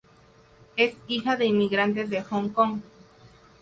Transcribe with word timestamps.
Es 0.77 0.95
hija 1.07 1.35
de 1.35 1.45
inmigrantes 1.45 2.09
de 2.09 2.23
Hong 2.23 2.49
Kong. 2.49 2.81